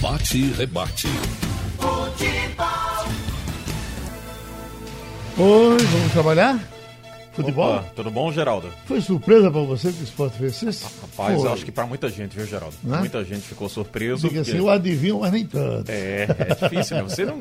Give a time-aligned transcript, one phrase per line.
[0.00, 1.08] Bate e rebate.
[5.38, 6.58] Oi, vamos trabalhar?
[7.32, 7.76] Futebol?
[7.76, 8.70] Opa, tudo bom, Geraldo?
[8.86, 10.84] Foi surpresa pra você que o Sport fez isso?
[11.00, 11.48] Rapaz, Foi.
[11.48, 12.74] eu acho que pra muita gente, viu, Geraldo?
[12.82, 12.98] Né?
[12.98, 14.28] Muita gente ficou surpreso.
[14.28, 15.88] Diga assim, porque- eu adivinho, mas nem tanto.
[15.90, 17.02] É, é difícil, né?
[17.04, 17.40] Você não.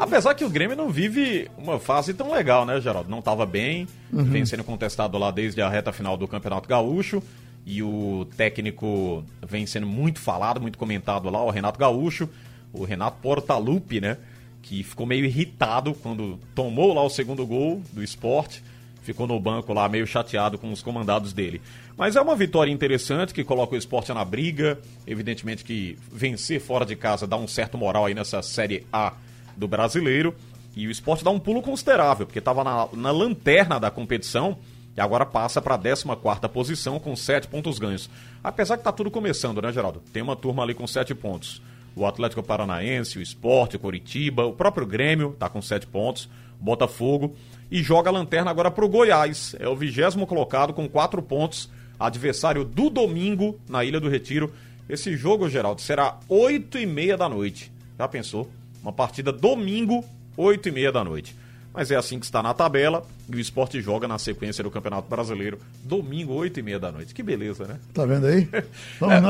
[0.00, 3.10] Apesar que o Grêmio não vive uma fase tão legal, né, Geraldo?
[3.10, 4.24] Não estava bem, Uhum.
[4.24, 7.22] vem sendo contestado lá desde a reta final do Campeonato Gaúcho.
[7.70, 12.26] E o técnico vem sendo muito falado, muito comentado lá, o Renato Gaúcho,
[12.72, 14.16] o Renato Portaluppi, né?
[14.62, 18.64] Que ficou meio irritado quando tomou lá o segundo gol do esporte.
[19.02, 21.60] Ficou no banco lá meio chateado com os comandados dele.
[21.94, 24.80] Mas é uma vitória interessante que coloca o esporte na briga.
[25.06, 29.12] Evidentemente que vencer fora de casa dá um certo moral aí nessa Série A
[29.54, 30.34] do brasileiro.
[30.74, 34.56] E o esporte dá um pulo considerável, porque estava na, na lanterna da competição
[34.96, 38.10] e agora passa para a 14 posição com 7 pontos ganhos.
[38.42, 40.02] Apesar que tá tudo começando, né, Geraldo?
[40.12, 41.62] Tem uma turma ali com 7 pontos.
[41.94, 46.28] O Atlético Paranaense, o Esporte, o Coritiba, o próprio Grêmio tá com 7 pontos,
[46.60, 47.34] Botafogo.
[47.70, 49.54] E joga a lanterna agora pro Goiás.
[49.58, 51.68] É o vigésimo colocado com 4 pontos.
[51.98, 54.52] Adversário do domingo na Ilha do Retiro.
[54.88, 57.70] Esse jogo, Geraldo, será 8 e meia da noite.
[57.98, 58.48] Já pensou?
[58.82, 60.04] Uma partida domingo,
[60.36, 61.36] 8 e meia da noite.
[61.78, 65.08] Mas é assim que está na tabela e o esporte joga na sequência do Campeonato
[65.08, 67.14] Brasileiro, domingo, 8 e meia da noite.
[67.14, 67.78] Que beleza, né?
[67.94, 68.48] Tá vendo aí?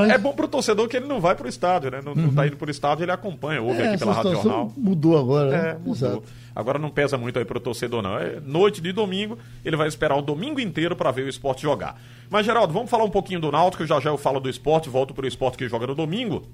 [0.09, 2.01] É, é bom pro torcedor que ele não vai pro estádio, né?
[2.03, 4.73] Não, não tá indo pro estádio, ele acompanha, ouve É, aqui pela Rádio Jornal.
[4.79, 5.73] Mudou agora, É, né?
[5.75, 5.93] mudou.
[5.93, 6.23] Exato.
[6.57, 8.17] Agora não pesa muito aí pro torcedor, não.
[8.17, 12.01] É noite de domingo, ele vai esperar o domingo inteiro para ver o esporte jogar.
[12.31, 15.13] Mas, Geraldo, vamos falar um pouquinho do Náutico, já já eu falo do esporte, volto
[15.13, 16.45] pro esporte que joga no domingo.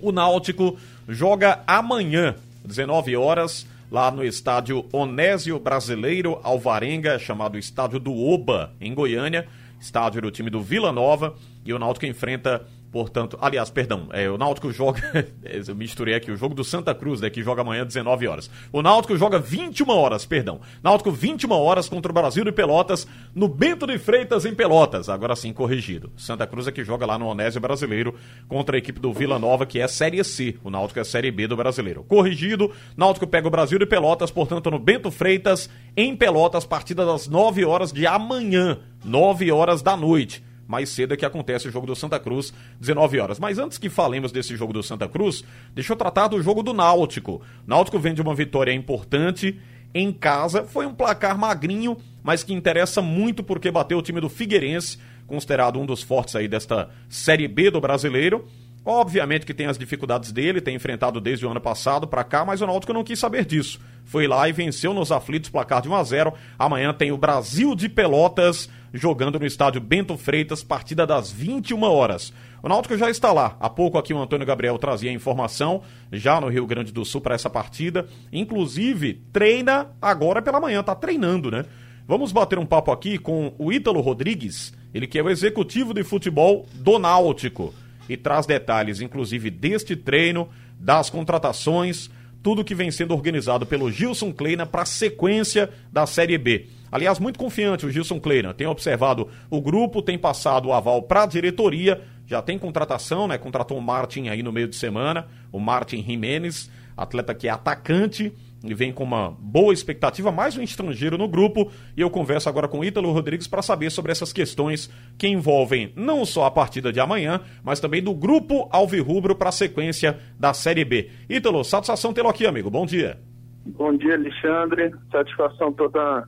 [0.00, 8.14] O Náutico joga amanhã, 19 horas, lá no estádio Onésio Brasileiro Alvarenga, chamado Estádio do
[8.14, 9.46] Oba, em Goiânia.
[9.80, 11.34] Estádio do time do Vila Nova.
[11.64, 13.36] E o Náutico enfrenta, portanto.
[13.42, 15.02] Aliás, perdão, é, o Náutico joga.
[15.44, 18.50] eu misturei aqui, o jogo do Santa Cruz, né, que joga amanhã, 19 horas.
[18.72, 20.62] O Náutico joga 21 horas, perdão.
[20.82, 25.10] Náutico 21 horas contra o Brasil de Pelotas, no Bento de Freitas, em Pelotas.
[25.10, 26.10] Agora sim, corrigido.
[26.16, 28.14] Santa Cruz é que joga lá no Onésio Brasileiro
[28.48, 30.56] contra a equipe do Vila Nova, que é Série C.
[30.64, 32.02] O Náutico é Série B do Brasileiro.
[32.02, 37.28] Corrigido, Náutico pega o Brasil de Pelotas, portanto, no Bento Freitas, em Pelotas, partida das
[37.28, 40.45] 9 horas de amanhã, 9 horas da noite.
[40.66, 43.38] Mais cedo é que acontece o jogo do Santa Cruz, 19 horas.
[43.38, 45.44] Mas antes que falemos desse jogo do Santa Cruz,
[45.74, 47.40] deixa eu tratar do jogo do Náutico.
[47.66, 49.58] Náutico vem de uma vitória importante
[49.94, 50.64] em casa.
[50.64, 55.78] Foi um placar magrinho, mas que interessa muito porque bateu o time do Figueirense, considerado
[55.80, 58.46] um dos fortes aí desta Série B do Brasileiro.
[58.84, 62.60] Obviamente que tem as dificuldades dele, tem enfrentado desde o ano passado para cá, mas
[62.60, 63.80] o Náutico não quis saber disso.
[64.04, 66.32] Foi lá e venceu nos aflitos, placar de 1 a 0.
[66.56, 72.32] Amanhã tem o Brasil de Pelotas jogando no estádio Bento Freitas, partida das 21 horas.
[72.62, 73.56] O Náutico já está lá.
[73.60, 77.20] Há pouco aqui o Antônio Gabriel trazia a informação, já no Rio Grande do Sul,
[77.20, 78.06] para essa partida.
[78.32, 81.64] Inclusive, treina agora pela manhã, tá treinando, né?
[82.08, 86.02] Vamos bater um papo aqui com o Ítalo Rodrigues, ele que é o executivo de
[86.02, 87.74] futebol do Náutico
[88.08, 92.10] e traz detalhes, inclusive, deste treino, das contratações,
[92.42, 96.66] tudo que vem sendo organizado pelo Gilson Kleina para a sequência da Série B.
[96.90, 101.24] Aliás, muito confiante o Gilson Kleina, tem observado o grupo, tem passado o aval para
[101.24, 103.36] a diretoria, já tem contratação, né?
[103.38, 108.32] Contratou o Martin aí no meio de semana, o Martin Jimenez, atleta que é atacante,
[108.64, 111.70] e vem com uma boa expectativa, mais um estrangeiro no grupo.
[111.96, 116.24] E eu converso agora com Ítalo Rodrigues para saber sobre essas questões que envolvem não
[116.24, 120.84] só a partida de amanhã, mas também do grupo Alvirrubro para a sequência da Série
[120.84, 121.10] B.
[121.28, 122.70] Ítalo, satisfação tê-lo aqui, amigo.
[122.70, 123.18] Bom dia.
[123.66, 124.92] Bom dia, Alexandre.
[125.10, 126.26] Satisfação toda,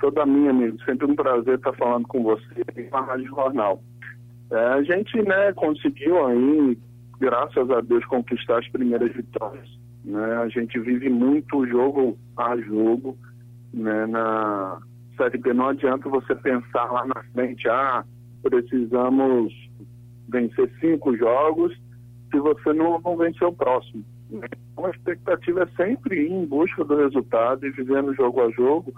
[0.00, 0.82] toda minha, amigo.
[0.84, 2.44] Sempre um prazer estar falando com você
[2.76, 3.82] e com a Rádio Jornal.
[4.50, 6.78] É, a gente né, conseguiu aí,
[7.18, 9.68] graças a Deus, conquistar as primeiras vitórias.
[10.04, 10.36] Né?
[10.36, 13.16] A gente vive muito jogo a jogo.
[13.72, 14.06] Né?
[14.06, 14.80] Na
[15.16, 18.04] Série B não adianta você pensar lá na frente, ah,
[18.42, 19.52] precisamos
[20.28, 21.72] vencer cinco jogos
[22.30, 24.04] se você não, não vencer o próximo.
[24.30, 24.46] Né?
[24.72, 28.92] Então, a expectativa é sempre ir em busca do resultado e vivendo jogo a jogo,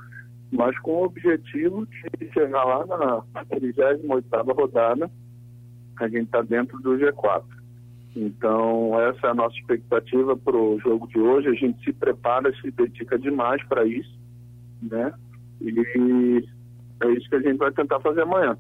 [0.51, 1.87] mas com o objetivo
[2.19, 5.11] de chegar lá na 38ª rodada,
[5.99, 7.45] a gente está dentro do G4.
[8.17, 11.49] Então, essa é a nossa expectativa para o jogo de hoje.
[11.49, 14.19] A gente se prepara, se dedica demais para isso,
[14.83, 15.13] né?
[15.61, 15.69] E
[17.03, 18.57] é isso que a gente vai tentar fazer amanhã.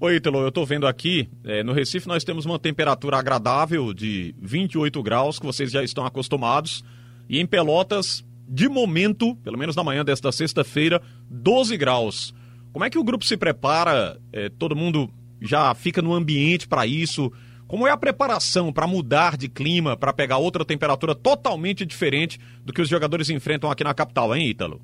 [0.00, 4.34] Oi, Ítalo, eu estou vendo aqui, é, no Recife nós temos uma temperatura agradável de
[4.40, 6.84] 28 graus, que vocês já estão acostumados,
[7.28, 11.00] e em Pelotas, de momento, pelo menos na manhã desta sexta-feira,
[11.30, 12.34] 12 graus.
[12.72, 14.18] Como é que o grupo se prepara?
[14.32, 15.08] É, todo mundo
[15.40, 17.32] já fica no ambiente para isso?
[17.72, 22.70] Como é a preparação para mudar de clima, para pegar outra temperatura totalmente diferente do
[22.70, 24.78] que os jogadores enfrentam aqui na capital, hein, Ítalo?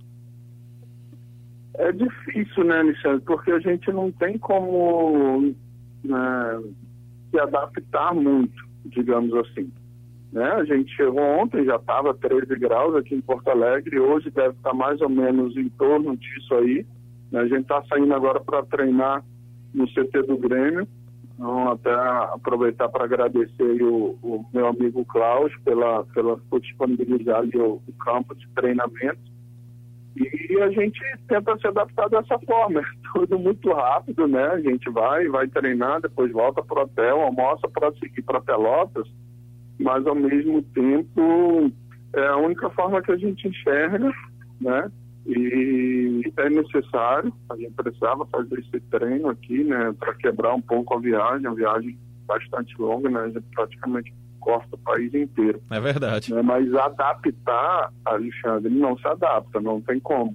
[1.75, 3.21] É difícil, né, Alexandre?
[3.27, 5.55] Porque a gente não tem como
[6.03, 6.61] né,
[7.31, 8.57] se adaptar muito,
[8.87, 9.71] digamos assim.
[10.33, 10.51] Né?
[10.51, 14.73] A gente chegou ontem, já estava 13 graus aqui em Porto Alegre, hoje deve estar
[14.73, 16.87] mais ou menos em torno disso aí.
[17.31, 17.41] Né?
[17.41, 19.23] A gente está saindo agora para treinar
[19.75, 20.89] no CT do Grêmio.
[21.39, 21.95] Então, até
[22.35, 28.49] aproveitar para agradecer o, o, meu amigo Klaus pela, pela disponibilizar ali o, campo de
[28.57, 29.21] treinamento.
[30.17, 32.83] E a gente tenta se adaptar dessa forma.
[33.15, 34.47] Tudo muito rápido, né?
[34.49, 39.07] A gente vai, vai treinar, depois volta para o hotel, almoça para seguir para Pelotas,
[39.79, 41.71] mas ao mesmo tempo
[42.17, 44.11] é a única forma que a gente enxerga,
[44.61, 44.91] né?
[45.29, 50.95] E é necessário, a gente precisava fazer esse treino aqui, né, para quebrar um pouco
[50.95, 53.21] a viagem, a viagem bastante longa, né?
[53.21, 55.61] A gente praticamente corta o país inteiro.
[55.71, 56.33] É verdade.
[56.33, 56.41] Né?
[56.41, 60.35] Mas adaptar, Alexandre, não se adapta, não tem como.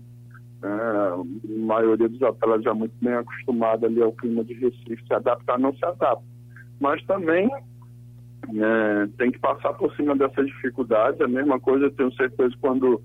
[0.64, 1.24] É, a
[1.66, 5.74] maioria dos atletas já muito bem acostumada ali ao clima de Recife, se adaptar não
[5.76, 6.24] se adapta.
[6.80, 11.20] Mas também é, tem que passar por cima dessas dificuldades.
[11.22, 13.02] A mesma coisa, eu tenho certeza, quando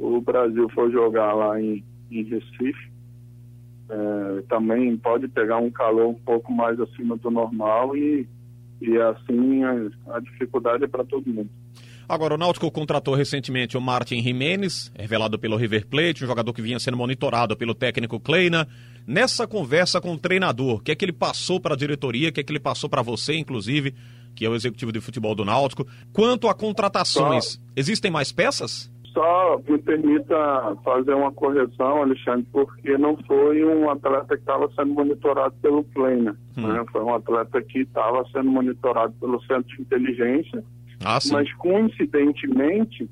[0.00, 2.90] o Brasil for jogar lá em, em Recife,
[3.88, 8.26] é, também pode pegar um calor um pouco mais acima do normal e
[8.80, 11.50] e assim a, a dificuldade é para todo mundo.
[12.08, 16.62] Agora, o Náutico contratou recentemente o Martin Jimenez, revelado pelo River Plate, um jogador que
[16.62, 18.66] vinha sendo monitorado pelo técnico Kleina.
[19.06, 22.32] Nessa conversa com o treinador, o que é que ele passou para a diretoria, o
[22.32, 23.94] que é que ele passou para você, inclusive,
[24.34, 25.86] que é o executivo de futebol do Náutico.
[26.12, 27.60] Quanto a contratações, Só...
[27.76, 28.90] existem mais peças?
[29.12, 34.94] Só me permita fazer uma correção, Alexandre, porque não foi um atleta que estava sendo
[34.94, 36.36] monitorado pelo Plena.
[36.56, 36.68] Hum.
[36.68, 36.84] Né?
[36.92, 40.62] Foi um atleta que estava sendo monitorado pelo Centro de Inteligência,
[41.04, 43.08] ah, mas coincidentemente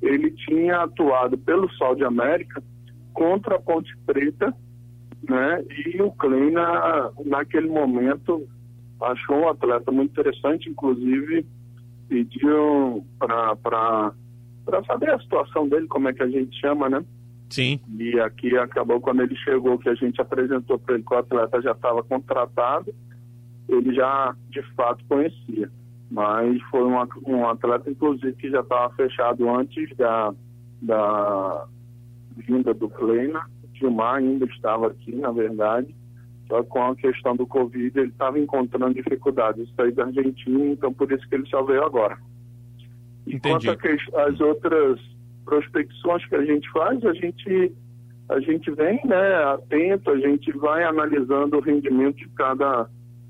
[0.00, 2.62] ele tinha atuado pelo Sol de América
[3.12, 4.54] contra a Ponte Preta,
[5.28, 5.64] né?
[5.70, 8.48] E o Kleina, naquele momento,
[9.00, 11.44] achou um atleta muito interessante, inclusive
[12.08, 14.12] pediu para
[14.68, 17.02] para saber a situação dele, como é que a gente chama, né?
[17.48, 17.80] Sim.
[17.98, 21.62] E aqui acabou quando ele chegou, que a gente apresentou para ele que o atleta
[21.62, 22.94] já estava contratado,
[23.66, 25.70] ele já de fato conhecia.
[26.10, 30.34] Mas foi um, um atleta, inclusive, que já estava fechado antes da,
[30.82, 31.66] da
[32.36, 33.46] vinda do Kleina.
[33.72, 35.94] Gilmar ainda estava aqui, na verdade.
[36.46, 39.66] Só com a questão do Covid, ele estava encontrando dificuldades.
[39.66, 42.18] Isso aí da Argentina, então por isso que ele só veio agora.
[43.34, 43.68] Entendi.
[43.68, 45.00] Enquanto as outras
[45.44, 47.72] prospecções que a gente faz, a gente,
[48.28, 52.88] a gente vem né, atento, a gente vai analisando o rendimento de cada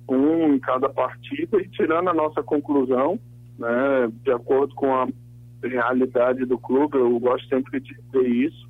[0.09, 3.21] um em cada partida e tirando a nossa conclusão,
[3.59, 5.07] né, de acordo com a
[5.63, 8.69] realidade do clube, eu gosto sempre de dizer isso.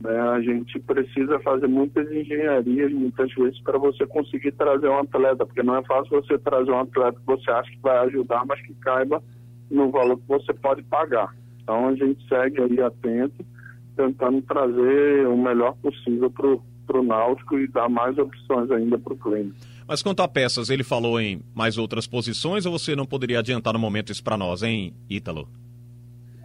[0.00, 5.44] Né, a gente precisa fazer muitas engenharias, muitas vezes, para você conseguir trazer um atleta,
[5.44, 8.60] porque não é fácil você trazer um atleta que você acha que vai ajudar, mas
[8.62, 9.22] que caiba
[9.70, 11.34] no valor que você pode pagar.
[11.62, 13.44] Então a gente segue aí atento,
[13.96, 19.16] tentando trazer o melhor possível para o Náutico e dar mais opções ainda para o
[19.16, 19.54] cliente.
[19.86, 23.72] Mas quanto a peças, ele falou em mais outras posições ou você não poderia adiantar
[23.72, 25.48] no momento isso para nós, hein, Ítalo?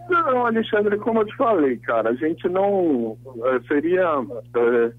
[0.09, 3.17] Não, Alexandre, como eu te falei, cara, a gente não.
[3.45, 4.07] É, seria
[4.55, 4.91] é,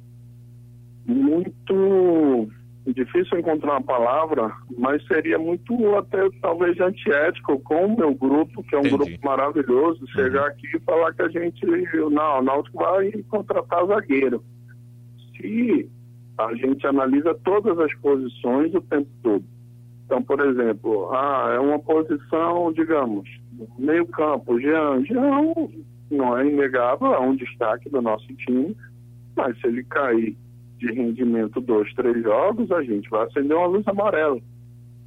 [1.07, 2.49] muito
[2.93, 8.75] difícil encontrar uma palavra, mas seria muito até talvez antiético com o meu grupo, que
[8.75, 8.97] é um Entendi.
[8.97, 11.65] grupo maravilhoso, chegar aqui e falar que a gente,
[12.11, 14.45] não, o Náutico vai contratar zagueiro.
[15.37, 15.89] Se
[16.37, 19.45] a gente analisa todas as posições o tempo todo.
[20.05, 23.29] Então, por exemplo, ah, é uma posição, digamos,
[23.79, 25.03] meio campo, Jean.
[25.05, 25.55] Jean
[26.11, 28.77] não é inegável, é um destaque do nosso time,
[29.35, 30.37] mas se ele cair
[30.85, 34.39] de rendimento dois, três jogos, a gente vai acender uma luz amarela.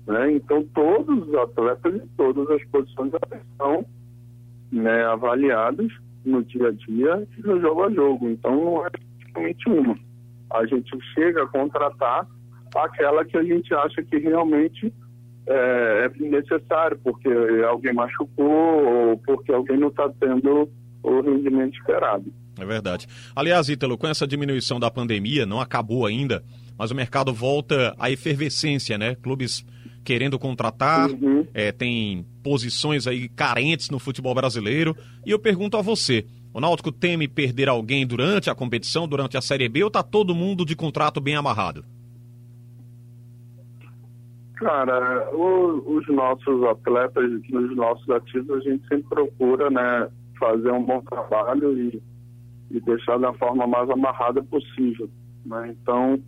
[0.07, 0.31] Né?
[0.33, 3.11] Então, todos os atletas em todas as posições
[3.57, 3.85] são
[4.71, 5.93] né, avaliados
[6.25, 8.29] no dia a dia e no jogo a jogo.
[8.29, 9.97] Então, não é praticamente uma.
[10.51, 12.27] A gente chega a contratar
[12.75, 14.93] aquela que a gente acha que realmente
[15.47, 17.29] é, é necessário, porque
[17.67, 20.69] alguém machucou ou porque alguém não está tendo
[21.03, 22.25] o rendimento esperado.
[22.57, 23.07] É verdade.
[23.35, 26.43] Aliás, Ítalo, com essa diminuição da pandemia, não acabou ainda,
[26.77, 29.15] mas o mercado volta à efervescência, né?
[29.15, 29.65] Clubes
[30.03, 31.45] querendo contratar, uhum.
[31.53, 34.95] é, tem posições aí carentes no futebol brasileiro.
[35.25, 39.41] E eu pergunto a você, o Náutico teme perder alguém durante a competição, durante a
[39.41, 41.83] Série B, ou tá todo mundo de contrato bem amarrado?
[44.55, 50.07] Cara, o, os nossos atletas, os nossos ativos, a gente sempre procura, né,
[50.39, 52.01] fazer um bom trabalho e,
[52.71, 55.09] e deixar da forma mais amarrada possível.
[55.45, 55.75] Né?
[55.81, 56.19] Então,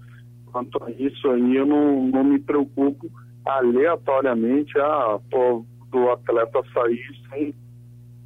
[0.52, 3.10] quanto a isso aí, eu não, não me preocupo
[3.46, 7.54] aleatoriamente a, pô, do atleta sair sem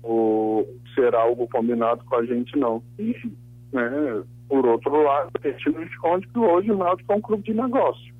[0.01, 2.83] ou ser algo combinado com a gente, não.
[2.99, 3.15] E,
[3.71, 7.43] né, por outro lado, a gente não esconde que hoje o Náutico é um clube
[7.43, 8.13] de negócio.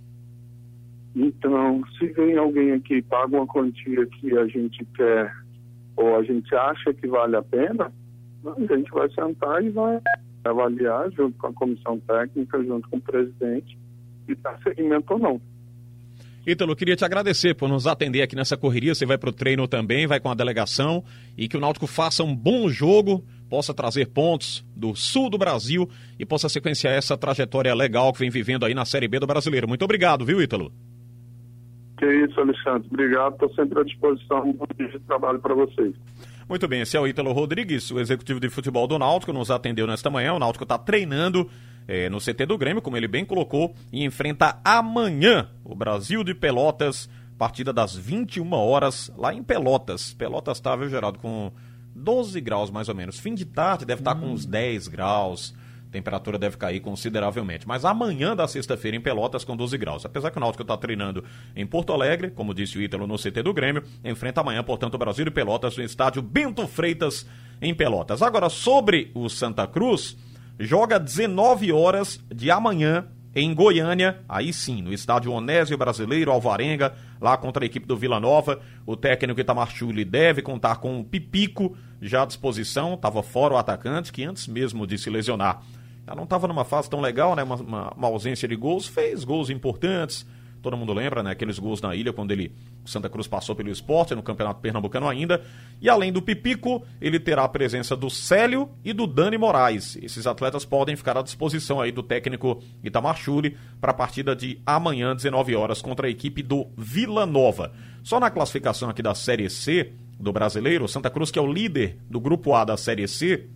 [1.16, 5.32] Então, se vem alguém aqui paga uma quantia que a gente quer
[5.96, 7.92] ou a gente acha que vale a pena,
[8.46, 10.00] a gente vai sentar e vai
[10.44, 13.78] avaliar junto com a comissão técnica, junto com o presidente,
[14.28, 15.42] e dar seguimento ou não.
[16.46, 18.94] Ítalo, queria te agradecer por nos atender aqui nessa correria.
[18.94, 21.02] Você vai para o treino também, vai com a delegação
[21.38, 25.90] e que o Náutico faça um bom jogo, possa trazer pontos do sul do Brasil
[26.20, 29.70] e possa sequenciar essa trajetória legal que vem vivendo aí na Série B do Brasileiro.
[29.70, 30.70] Muito obrigado, viu, Ítalo?
[31.98, 32.90] Que isso, Alexandre.
[32.92, 33.34] Obrigado.
[33.34, 34.44] Estou sempre à disposição.
[34.44, 35.96] Um de trabalho para vocês.
[36.48, 39.88] Muito bem, esse é o Ítalo Rodrigues, o executivo de futebol do Náutico, nos atendeu
[39.88, 40.34] nesta manhã.
[40.34, 41.50] O Náutico está treinando
[41.88, 46.36] é, no CT do Grêmio, como ele bem colocou, e enfrenta amanhã o Brasil de
[46.36, 50.14] Pelotas, partida das 21 horas, lá em Pelotas.
[50.14, 51.52] Pelotas está, viu, Geraldo, com
[51.96, 53.20] 12 graus mais ou menos.
[53.20, 55.54] Fim de tarde deve estar tá com uns 10 graus.
[55.94, 57.68] Temperatura deve cair consideravelmente.
[57.68, 60.04] Mas amanhã da sexta-feira em Pelotas com 12 graus.
[60.04, 61.24] Apesar que o Náutico está treinando
[61.56, 64.98] em Porto Alegre, como disse o Ítalo no CT do Grêmio, enfrenta amanhã, portanto, o
[64.98, 67.28] Brasil e Pelotas no estádio Bento Freitas
[67.62, 68.24] em Pelotas.
[68.24, 70.18] Agora, sobre o Santa Cruz,
[70.60, 77.38] joga 19 horas de amanhã em Goiânia, aí sim, no estádio Onésio Brasileiro, Alvarenga, lá
[77.38, 78.62] contra a equipe do Vila Nova.
[78.86, 83.58] O técnico Itamar Chuli deve contar com o Pipico já à disposição, estava fora o
[83.58, 85.62] atacante, que antes mesmo de se lesionar,
[86.06, 87.44] já não estava numa fase tão legal, né?
[87.44, 90.26] Uma, uma, uma ausência de gols, fez gols importantes,
[90.64, 91.32] Todo mundo lembra, né?
[91.32, 92.56] Aqueles gols na ilha quando ele
[92.86, 95.44] Santa Cruz passou pelo esporte no Campeonato Pernambucano ainda.
[95.82, 99.98] E além do Pipico, ele terá a presença do Célio e do Dani Moraes.
[100.02, 104.62] Esses atletas podem ficar à disposição aí do técnico Itamar Churi para a partida de
[104.66, 107.74] amanhã, 19 horas, contra a equipe do Vila Nova.
[108.02, 111.98] Só na classificação aqui da Série C do brasileiro, Santa Cruz, que é o líder
[112.10, 113.50] do grupo A da Série C,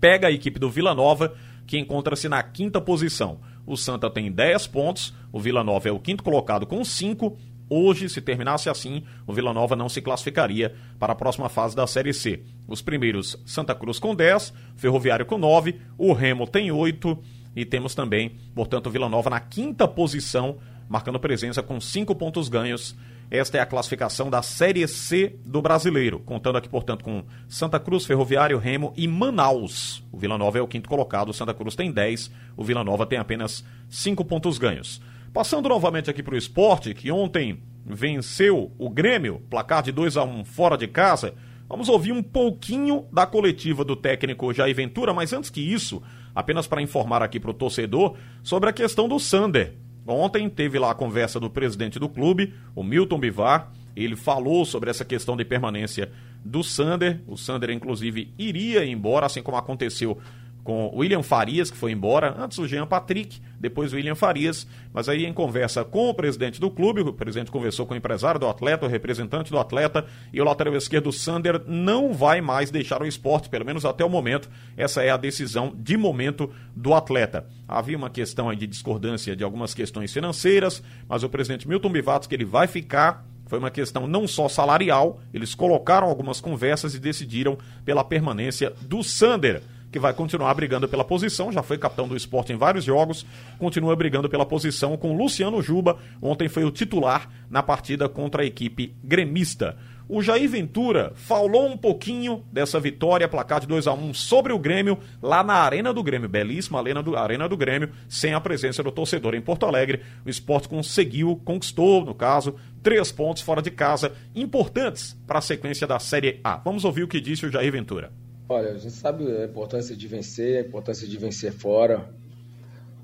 [0.00, 1.34] pega a equipe do Vila Nova,
[1.70, 3.38] que encontra-se na quinta posição.
[3.64, 7.38] O Santa tem 10 pontos, o Vila Nova é o quinto colocado com 5.
[7.68, 11.86] Hoje, se terminasse assim, o Vila Nova não se classificaria para a próxima fase da
[11.86, 12.42] Série C.
[12.66, 17.16] Os primeiros, Santa Cruz com 10, Ferroviário com 9, o Remo tem 8
[17.54, 20.58] e temos também, portanto, o Vila Nova na quinta posição,
[20.88, 22.96] marcando presença com 5 pontos ganhos
[23.30, 28.04] esta é a classificação da Série C do Brasileiro, contando aqui, portanto, com Santa Cruz,
[28.04, 30.02] Ferroviário, Remo e Manaus.
[30.10, 33.06] O Vila Nova é o quinto colocado, o Santa Cruz tem 10, o Vila Nova
[33.06, 35.00] tem apenas 5 pontos ganhos.
[35.32, 40.24] Passando novamente aqui para o esporte, que ontem venceu o Grêmio, placar de 2 a
[40.24, 41.32] 1 fora de casa.
[41.68, 46.02] Vamos ouvir um pouquinho da coletiva do técnico Jair Ventura, mas antes que isso,
[46.34, 49.76] apenas para informar aqui para o torcedor sobre a questão do Sander.
[50.06, 53.72] Ontem teve lá a conversa do presidente do clube, o Milton Bivar.
[53.94, 56.10] Ele falou sobre essa questão de permanência
[56.44, 57.20] do Sander.
[57.26, 60.18] O Sander, inclusive, iria embora, assim como aconteceu
[60.62, 65.08] com William Farias, que foi embora, antes o Jean Patrick, depois o William Farias, mas
[65.08, 68.48] aí em conversa com o presidente do clube, o presidente conversou com o empresário do
[68.48, 73.06] atleta, o representante do atleta, e o lateral esquerdo Sander não vai mais deixar o
[73.06, 77.46] esporte, pelo menos até o momento, essa é a decisão de momento do atleta.
[77.66, 82.26] Havia uma questão aí de discordância de algumas questões financeiras, mas o presidente Milton Bivatos
[82.26, 87.00] que ele vai ficar foi uma questão não só salarial, eles colocaram algumas conversas e
[87.00, 92.16] decidiram pela permanência do Sander que vai continuar brigando pela posição, já foi capitão do
[92.16, 93.26] esporte em vários jogos,
[93.58, 98.46] continua brigando pela posição com Luciano Juba, ontem foi o titular na partida contra a
[98.46, 99.76] equipe gremista.
[100.12, 104.58] O Jair Ventura falou um pouquinho dessa vitória, placar de 2 a 1 sobre o
[104.58, 108.82] Grêmio, lá na Arena do Grêmio, belíssima arena do, arena do Grêmio, sem a presença
[108.82, 110.02] do torcedor em Porto Alegre.
[110.26, 115.86] O esporte conseguiu, conquistou, no caso, três pontos fora de casa, importantes para a sequência
[115.86, 116.56] da Série A.
[116.56, 118.10] Vamos ouvir o que disse o Jair Ventura.
[118.52, 122.12] Olha, a gente sabe a importância de vencer, a importância de vencer fora.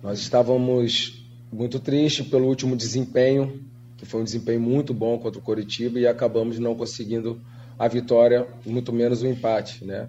[0.03, 3.63] Nós estávamos muito tristes pelo último desempenho,
[3.97, 7.41] que foi um desempenho muito bom contra o Coritiba e acabamos não conseguindo
[7.79, 10.09] a vitória, muito menos o empate, né?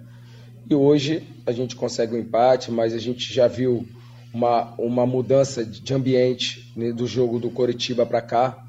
[0.68, 3.86] E hoje a gente consegue o um empate, mas a gente já viu
[4.34, 8.66] uma, uma mudança de ambiente né, do jogo do Coritiba para cá.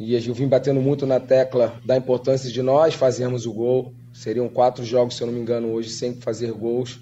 [0.00, 4.48] E eu vim batendo muito na tecla da importância de nós fazermos o gol, Seriam
[4.48, 7.00] quatro jogos, se eu não me engano, hoje, sem fazer gols.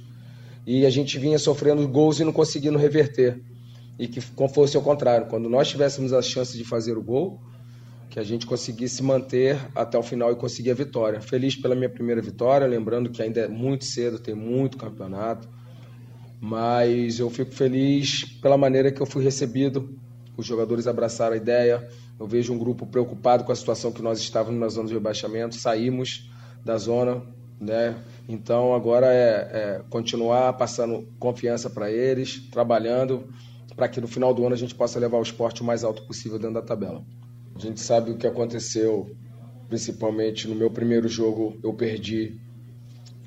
[0.67, 3.39] E a gente vinha sofrendo gols e não conseguindo reverter.
[3.99, 5.27] E que fosse ao contrário.
[5.27, 7.39] Quando nós tivéssemos a chance de fazer o gol,
[8.09, 11.21] que a gente conseguisse manter até o final e conseguir a vitória.
[11.21, 15.49] Feliz pela minha primeira vitória, lembrando que ainda é muito cedo, tem muito campeonato,
[16.41, 19.99] mas eu fico feliz pela maneira que eu fui recebido.
[20.35, 21.87] Os jogadores abraçaram a ideia.
[22.19, 25.55] Eu vejo um grupo preocupado com a situação que nós estávamos na zona de rebaixamento.
[25.57, 26.32] Saímos
[26.65, 27.23] da zona,
[27.61, 27.97] né?
[28.29, 33.29] Então agora é, é continuar passando confiança para eles, trabalhando
[33.75, 36.03] para que no final do ano a gente possa levar o esporte o mais alto
[36.07, 37.05] possível dentro da tabela.
[37.55, 39.15] A gente sabe o que aconteceu,
[39.69, 42.39] principalmente no meu primeiro jogo, eu perdi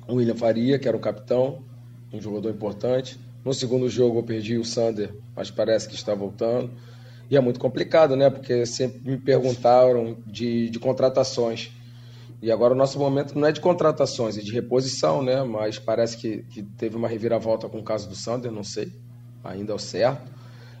[0.08, 1.64] o William Faria, que era o capitão,
[2.12, 3.18] um jogador importante.
[3.44, 6.70] No segundo jogo eu perdi o Sander, mas parece que está voltando.
[7.28, 8.30] E é muito complicado, né?
[8.30, 11.72] Porque sempre me perguntaram de, de contratações.
[12.42, 15.42] E agora o nosso momento não é de contratações, é de reposição, né?
[15.42, 18.92] Mas parece que, que teve uma reviravolta com o caso do Sander, não sei
[19.48, 20.30] ainda é o certo.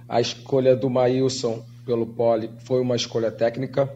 [0.08, 3.92] A escolha do Maílson pelo Poli foi uma escolha técnica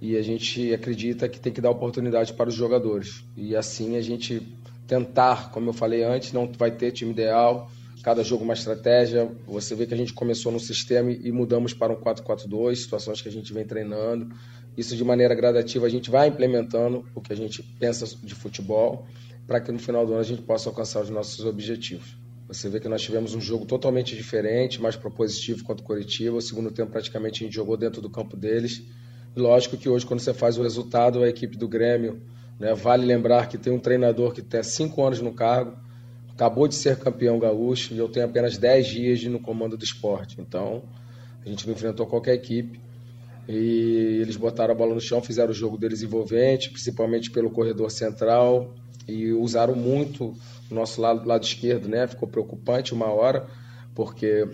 [0.00, 3.24] e a gente acredita que tem que dar oportunidade para os jogadores.
[3.36, 4.42] E assim a gente
[4.86, 7.70] tentar, como eu falei antes, não vai ter time ideal,
[8.02, 9.30] cada jogo uma estratégia.
[9.46, 13.28] Você vê que a gente começou no sistema e mudamos para um 4-4-2, situações que
[13.28, 14.34] a gente vem treinando.
[14.76, 19.06] Isso de maneira gradativa a gente vai implementando o que a gente pensa de futebol
[19.46, 22.16] para que no final do ano a gente possa alcançar os nossos objetivos.
[22.48, 26.36] Você vê que nós tivemos um jogo totalmente diferente, mais propositivo contra o Curitiba.
[26.36, 28.82] O segundo tempo praticamente a gente jogou dentro do campo deles.
[29.34, 32.22] Lógico que hoje, quando você faz o resultado, a equipe do Grêmio,
[32.58, 35.76] né, vale lembrar que tem um treinador que tem cinco anos no cargo,
[36.30, 40.40] acabou de ser campeão gaúcho e eu tenho apenas dez dias no comando do esporte.
[40.40, 40.84] Então,
[41.44, 42.78] a gente não enfrentou qualquer equipe
[43.48, 47.90] e eles botaram a bola no chão, fizeram o jogo deles envolvente, principalmente pelo corredor
[47.90, 48.74] central
[49.06, 50.34] e usaram muito
[50.70, 52.06] o nosso lado, lado esquerdo, né?
[52.06, 53.46] Ficou preocupante uma hora,
[53.94, 54.48] porque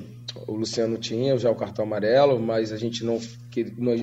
[0.47, 3.21] o Luciano tinha já o cartão amarelo, mas a gente não,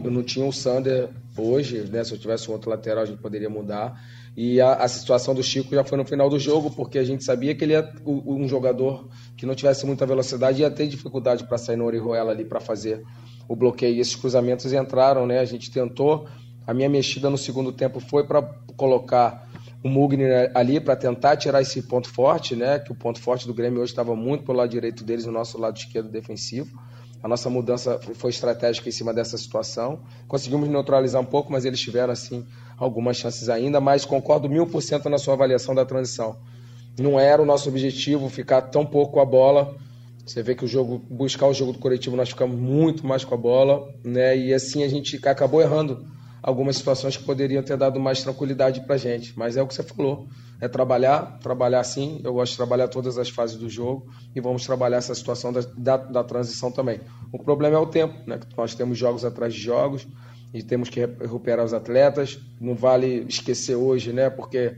[0.05, 2.03] não tinha o Sander hoje, né?
[2.03, 4.01] Se eu tivesse um outro lateral, a gente poderia mudar.
[4.35, 7.23] E a, a, situação do Chico já foi no final do jogo, porque a gente
[7.23, 11.57] sabia que ele é um jogador que não tivesse muita velocidade ia ter dificuldade para
[11.57, 13.03] sair no Orihuela ali para fazer
[13.47, 13.95] o bloqueio.
[13.95, 15.39] E esses cruzamentos entraram, né?
[15.39, 16.27] A gente tentou.
[16.65, 18.41] A minha mexida no segundo tempo foi para
[18.75, 19.47] colocar
[19.83, 22.79] o Mugni ali para tentar tirar esse ponto forte, né?
[22.79, 25.57] Que o ponto forte do Grêmio hoje estava muito pelo lado direito deles, no nosso
[25.57, 26.77] lado esquerdo defensivo.
[27.23, 29.99] A nossa mudança foi estratégica em cima dessa situação.
[30.27, 32.45] Conseguimos neutralizar um pouco, mas eles tiveram, assim,
[32.77, 33.79] algumas chances ainda.
[33.79, 36.37] Mas concordo mil por cento na sua avaliação da transição.
[36.99, 39.75] Não era o nosso objetivo ficar tão pouco com a bola.
[40.27, 43.33] Você vê que o jogo, buscar o jogo do coletivo, nós ficamos muito mais com
[43.33, 44.37] a bola, né?
[44.37, 46.05] E assim a gente acabou errando
[46.43, 49.33] algumas situações que poderiam ter dado mais tranquilidade para gente.
[49.37, 50.27] Mas é o que você falou,
[50.59, 52.19] é trabalhar, trabalhar sim.
[52.25, 55.61] Eu gosto de trabalhar todas as fases do jogo e vamos trabalhar essa situação da,
[55.77, 56.99] da, da transição também.
[57.31, 58.37] O problema é o tempo, né?
[58.57, 60.05] Nós temos jogos atrás de jogos
[60.53, 62.37] e temos que recuperar os atletas.
[62.59, 64.29] Não vale esquecer hoje, né?
[64.29, 64.75] Porque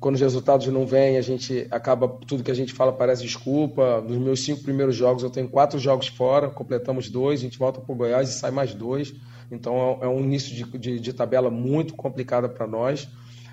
[0.00, 4.00] quando os resultados não vêm, a gente acaba tudo que a gente fala parece desculpa.
[4.00, 7.80] Nos meus cinco primeiros jogos eu tenho quatro jogos fora, completamos dois, a gente volta
[7.80, 9.12] para o Goiás e sai mais dois.
[9.50, 13.08] Então é, é um início de, de, de tabela muito complicado para nós,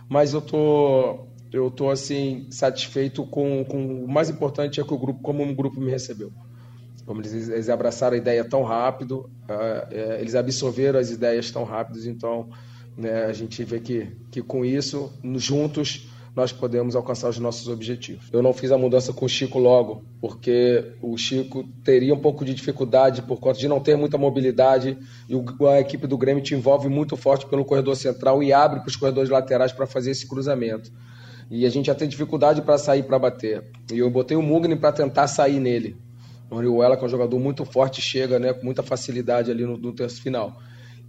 [0.07, 4.97] mas eu tô eu tô assim satisfeito com, com o mais importante é que o
[4.97, 6.31] grupo como um grupo me recebeu.
[7.05, 11.99] Como eles, eles abraçaram a ideia tão rápido, uh, eles absorveram as ideias tão rápido,
[12.09, 12.49] então
[12.97, 18.25] né, a gente vê que, que com isso, juntos, nós podemos alcançar os nossos objetivos.
[18.31, 22.43] Eu não fiz a mudança com o Chico logo, porque o Chico teria um pouco
[22.43, 24.97] de dificuldade por conta de não ter muita mobilidade
[25.29, 28.89] e a equipe do Grêmio te envolve muito forte pelo corredor central e abre para
[28.89, 30.91] os corredores laterais para fazer esse cruzamento.
[31.49, 33.63] E a gente já tem dificuldade para sair para bater.
[33.93, 35.95] E eu botei o Mugni para tentar sair nele.
[36.49, 39.77] O Orihuela, que é um jogador muito forte, chega né, com muita facilidade ali no,
[39.77, 40.59] no terço final.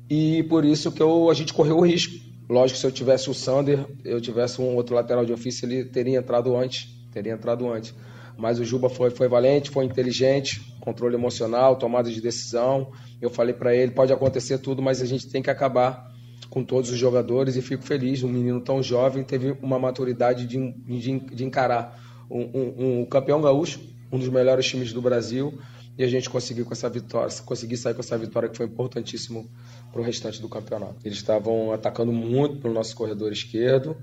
[0.09, 2.15] E por isso que eu, a gente correu o risco
[2.49, 5.85] Lógico que se eu tivesse o Sander, eu tivesse um outro lateral de ofício, ele
[5.85, 6.89] teria entrado antes.
[7.13, 7.95] Teria entrado antes.
[8.37, 12.93] Mas o Juba foi, foi valente, foi inteligente, controle emocional, tomada de decisão.
[13.21, 16.15] Eu falei para ele, pode acontecer tudo, mas a gente tem que acabar
[16.51, 18.23] com todos os jogadores e fico feliz.
[18.23, 21.99] Um menino tão jovem teve uma maturidade de, de, de encarar
[22.31, 23.81] um, um, um campeão gaúcho,
[24.13, 25.59] um dos melhores times do Brasil,
[25.99, 29.49] e a gente conseguiu com essa vitória, conseguir sair com essa vitória que foi importantíssimo
[29.91, 30.97] para o restante do campeonato.
[31.05, 33.97] Eles estavam atacando muito pelo nosso corredor esquerdo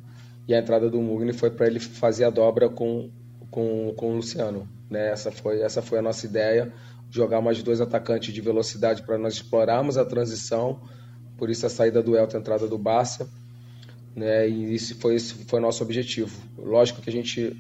[0.48, 3.12] e a entrada do Mugni foi para ele fazer a dobra com,
[3.52, 4.68] com, com o Luciano.
[4.90, 5.12] Né?
[5.12, 6.74] Essa, foi, essa foi a nossa ideia,
[7.12, 10.82] jogar mais dois atacantes de velocidade para nós explorarmos a transição,
[11.38, 13.30] por isso a saída do Elton, a entrada do Barça,
[14.16, 14.50] né?
[14.50, 16.36] e isso foi, foi nosso objetivo.
[16.58, 17.56] Lógico que a gente,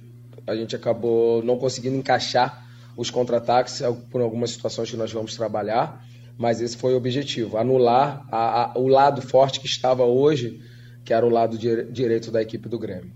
[0.47, 2.62] a gente acabou não conseguindo encaixar
[2.95, 6.05] os contra-ataques por algumas situações que nós vamos trabalhar,
[6.37, 10.61] mas esse foi o objetivo: anular a, a, o lado forte que estava hoje,
[11.03, 13.11] que era o lado dire, direito da equipe do Grêmio.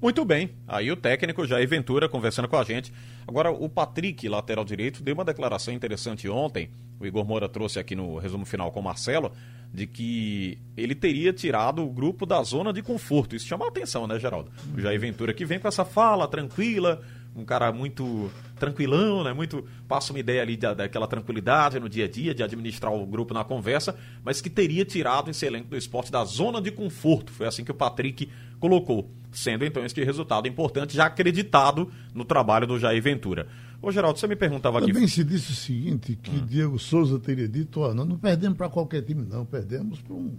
[0.00, 0.50] Muito bem.
[0.66, 2.90] Aí o técnico Jair Ventura conversando com a gente.
[3.28, 6.70] Agora, o Patrick, lateral direito, deu uma declaração interessante ontem.
[6.98, 9.30] O Igor Moura trouxe aqui no resumo final com o Marcelo,
[9.72, 13.36] de que ele teria tirado o grupo da zona de conforto.
[13.36, 14.50] Isso chama a atenção, né, Geraldo?
[14.74, 17.02] O Jair Ventura que vem com essa fala tranquila,
[17.34, 19.32] um cara muito tranquilão, né?
[19.32, 23.06] Muito passa uma ideia ali da, daquela tranquilidade no dia a dia de administrar o
[23.06, 27.32] grupo na conversa, mas que teria tirado esse elenco do esporte da zona de conforto.
[27.32, 32.66] Foi assim que o Patrick colocou, sendo então este resultado importante já acreditado no trabalho
[32.66, 33.46] do Jair Ventura.
[33.82, 34.94] Ô Geraldo, você me perguntava Também aqui.
[34.94, 36.46] Também se disse o seguinte, que hum.
[36.46, 40.36] Diego Souza teria dito, ó, nós não perdemos para qualquer time, não, perdemos para um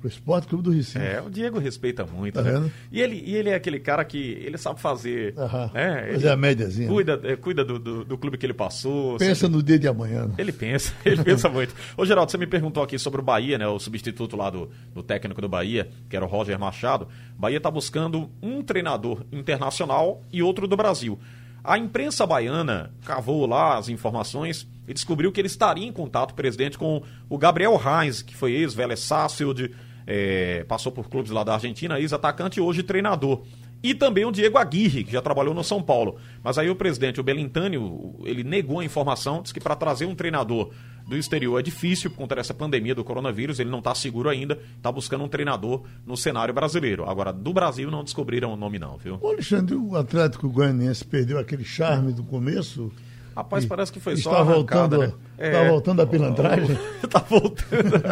[0.00, 0.98] Pro Esporte Clube do Recife.
[0.98, 2.70] É, o Diego respeita muito, tá né?
[2.90, 5.34] E ele, e ele é aquele cara que ele sabe fazer.
[5.36, 5.70] Aham.
[5.74, 6.12] Né?
[6.14, 6.88] Fazer a médiazinha.
[6.88, 9.18] Cuida, é, cuida do, do, do, clube que ele passou.
[9.18, 10.26] Pensa no dia de amanhã.
[10.26, 10.34] Né?
[10.38, 11.74] Ele pensa, ele pensa muito.
[11.96, 13.66] Ô, Geraldo, você me perguntou aqui sobre o Bahia, né?
[13.66, 17.06] O substituto lá do, do técnico do Bahia, que era o Roger Machado.
[17.36, 21.18] Bahia está buscando um treinador internacional e outro do Brasil.
[21.62, 26.78] A imprensa baiana cavou lá as informações e descobriu que ele estaria em contato, presidente,
[26.78, 29.70] com o Gabriel Reis, que foi ex-Vélez Sarsfield,
[30.06, 33.42] é, passou por clubes lá da Argentina, ex-atacante hoje treinador.
[33.82, 36.16] E também o Diego Aguirre, que já trabalhou no São Paulo.
[36.44, 40.14] Mas aí o presidente, o Belintânio, ele negou a informação, disse que para trazer um
[40.14, 40.70] treinador
[41.08, 44.58] do exterior é difícil por conta dessa pandemia do coronavírus, ele não está seguro ainda,
[44.76, 47.08] está buscando um treinador no cenário brasileiro.
[47.08, 49.18] Agora, do Brasil não descobriram o nome não, viu?
[49.20, 52.92] Ô Alexandre, o Atlético Goianiense perdeu aquele charme do começo?
[53.34, 55.12] Rapaz, parece que foi está só voltando, né?
[55.38, 56.78] Está é, voltando a pilantragem?
[57.02, 58.02] Está voltando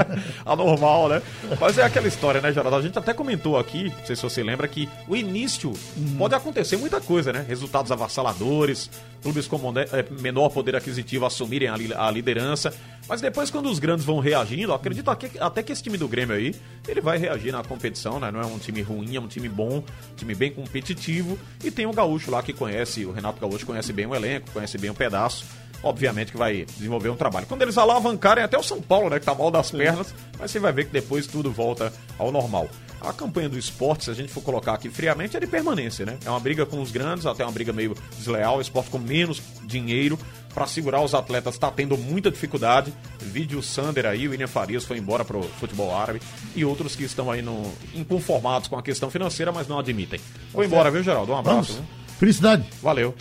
[0.47, 1.23] a normal, né?
[1.61, 2.77] Mas é aquela história, né, Geraldo?
[2.77, 6.17] A gente até comentou aqui, não sei se você lembra, que o início hum.
[6.17, 7.45] pode acontecer muita coisa, né?
[7.47, 8.91] Resultados avassaladores,
[9.23, 12.73] clubes com é, menor poder aquisitivo assumirem a liderança.
[13.09, 16.55] Mas depois, quando os grandes vão reagindo, acredito até que esse time do Grêmio aí,
[16.87, 18.31] ele vai reagir na competição, né?
[18.31, 21.39] Não é um time ruim, é um time bom, um time bem competitivo.
[21.65, 24.77] E tem o Gaúcho lá que conhece, o Renato Gaúcho conhece bem o elenco, conhece
[24.77, 25.47] bem o pedaço.
[25.83, 27.47] Obviamente que vai desenvolver um trabalho.
[27.47, 29.19] Quando eles alavancarem até o São Paulo, né?
[29.19, 32.69] Que tá mal das pernas, mas você vai ver que depois tudo volta ao normal.
[33.01, 36.19] A campanha do esporte, se a gente for colocar aqui friamente, é de permanência, né?
[36.25, 38.61] É uma briga com os grandes, até uma briga meio desleal.
[38.61, 40.19] Esporte com menos dinheiro
[40.53, 42.93] para segurar os atletas está tendo muita dificuldade.
[43.21, 46.21] Vídeo Sander aí, o William Farias foi embora pro futebol árabe
[46.57, 50.19] e outros que estão aí no, inconformados com a questão financeira, mas não admitem.
[50.51, 51.33] Foi embora, viu, Geraldo?
[51.33, 51.81] Um abraço.
[52.19, 52.65] Felicidade.
[52.83, 53.15] Valeu.